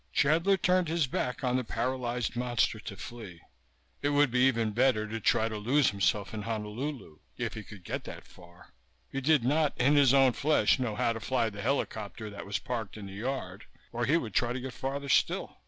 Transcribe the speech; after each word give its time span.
Chandler 0.11 0.57
turned 0.57 0.87
his 0.87 1.05
back 1.05 1.43
on 1.43 1.57
the 1.57 1.63
paralyzed 1.63 2.35
monster 2.35 2.79
to 2.79 2.95
flee. 2.97 3.39
It 4.01 4.09
would 4.09 4.31
be 4.31 4.39
even 4.47 4.71
better 4.71 5.07
to 5.07 5.19
try 5.19 5.47
to 5.47 5.57
lose 5.59 5.91
himself 5.91 6.33
in 6.33 6.41
Honolulu 6.41 7.19
if 7.37 7.53
he 7.53 7.63
could 7.63 7.83
get 7.83 8.05
that 8.05 8.25
far 8.25 8.73
he 9.11 9.21
did 9.21 9.43
not 9.43 9.77
in 9.77 9.95
his 9.97 10.11
own 10.11 10.33
flesh 10.33 10.79
know 10.79 10.95
how 10.95 11.13
to 11.13 11.19
fly 11.19 11.51
the 11.51 11.61
helicopter 11.61 12.31
that 12.31 12.47
was 12.47 12.57
parked 12.57 12.97
in 12.97 13.05
the 13.05 13.13
yard 13.13 13.65
or 13.91 14.05
he 14.07 14.17
would 14.17 14.33
try 14.33 14.53
to 14.53 14.59
get 14.59 14.73
farther 14.73 15.07
still. 15.07 15.59